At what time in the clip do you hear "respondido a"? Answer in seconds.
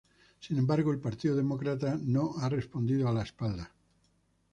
2.49-3.13